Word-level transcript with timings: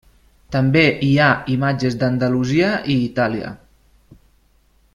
També 0.53 0.81
hi 1.07 1.09
ha 1.19 1.27
imatges 1.57 1.97
d'Andalusia 2.05 2.71
i 2.95 2.97
Itàlia. 3.11 3.53